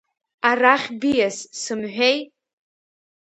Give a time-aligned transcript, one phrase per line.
[0.49, 2.17] Арахь биас, сымҳәеи!